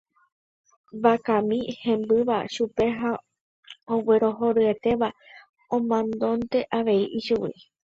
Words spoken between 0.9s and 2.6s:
vakami hembýva